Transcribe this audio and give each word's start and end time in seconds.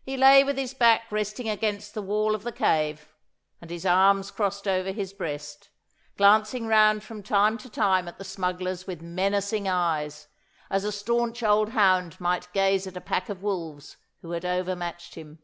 He 0.00 0.16
lay 0.16 0.44
with 0.44 0.56
his 0.56 0.72
back 0.72 1.12
resting 1.12 1.46
against 1.46 1.92
the 1.92 2.00
wall 2.00 2.34
of 2.34 2.42
the 2.42 2.52
cave, 2.52 3.10
and 3.60 3.70
his 3.70 3.84
arms 3.84 4.30
crossed 4.30 4.66
over 4.66 4.92
his 4.92 5.12
breast, 5.12 5.68
glancing 6.16 6.66
round 6.66 7.04
from 7.04 7.22
time 7.22 7.58
to 7.58 7.68
time 7.68 8.08
at 8.08 8.16
the 8.16 8.24
smugglers 8.24 8.86
with 8.86 9.02
menacing 9.02 9.68
eyes, 9.68 10.26
as 10.70 10.84
a 10.84 10.90
staunch 10.90 11.42
old 11.42 11.72
hound 11.72 12.18
might 12.18 12.50
gaze 12.54 12.86
at 12.86 12.96
a 12.96 13.00
pack 13.02 13.28
of 13.28 13.42
wolves 13.42 13.98
who 14.22 14.30
had 14.30 14.46
overmatched 14.46 15.16
him. 15.16 15.40